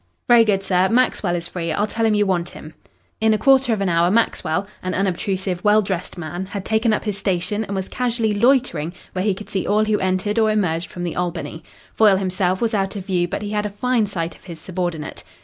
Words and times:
"Very 0.27 0.43
good, 0.43 0.63
sir. 0.63 0.89
Maxwell 0.89 1.35
is 1.35 1.47
free. 1.47 1.71
I'll 1.71 1.85
tell 1.85 2.07
him 2.07 2.15
you 2.15 2.25
want 2.25 2.49
him." 2.49 2.73
In 3.19 3.35
a 3.35 3.37
quarter 3.37 3.71
of 3.71 3.81
an 3.81 3.89
hour 3.89 4.09
Maxwell, 4.09 4.65
an 4.81 4.95
unobtrusive, 4.95 5.63
well 5.63 5.83
dressed 5.83 6.17
man, 6.17 6.47
had 6.47 6.65
taken 6.65 6.91
up 6.91 7.03
his 7.03 7.19
station 7.19 7.63
and 7.65 7.75
was 7.75 7.87
casually 7.87 8.33
loitering 8.33 8.93
where 9.13 9.23
he 9.23 9.35
could 9.35 9.51
see 9.51 9.67
all 9.67 9.85
who 9.85 9.99
entered 9.99 10.39
or 10.39 10.49
emerged 10.49 10.89
from 10.89 11.03
the 11.03 11.15
Albany. 11.15 11.61
Foyle 11.93 12.17
himself 12.17 12.61
was 12.61 12.73
out 12.73 12.95
of 12.95 13.05
view, 13.05 13.27
but 13.27 13.43
he 13.43 13.51
had 13.51 13.67
a 13.67 13.69
fine 13.69 14.07
sight 14.07 14.33
of 14.33 14.45
his 14.45 14.59
subordinate. 14.59 15.23